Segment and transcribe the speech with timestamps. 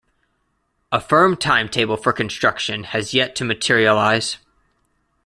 [0.91, 4.37] A firm timetable for construction has yet to materialize.